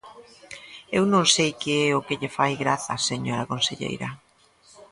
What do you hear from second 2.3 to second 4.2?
fai graza, señora conselleira.